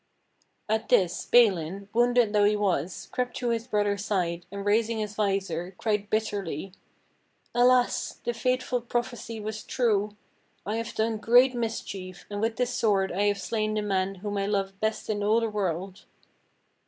[0.67, 5.13] At this Balin, wounded though he was, crept to his brother's side, and raising his
[5.13, 6.73] vizor, cried bitterly:
[7.53, 8.19] "Alas!
[8.25, 10.17] the fateful prophecy was true!
[10.65, 14.15] I have done great mis chief, and with this sword I have slain the man
[14.25, 16.03] whom I love best in all the world!"